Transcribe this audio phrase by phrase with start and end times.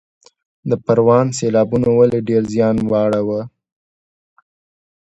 [0.69, 3.41] د پروان سیلابونو ولې ډیر زیان واړوه؟